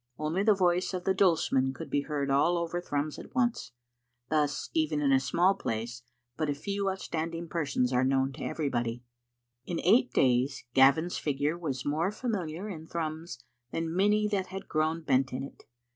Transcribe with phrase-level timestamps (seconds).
[0.17, 3.71] Only the voice of the dulsemen could be heard all ovei Thrums at once.
[4.31, 6.01] Thus even in a small place
[6.37, 9.03] but a few outstanding persons are known to everybody.
[9.67, 15.03] In eight days Gavin's figure was more familiar in Thrums than many that had grown
[15.03, 15.65] bent in it.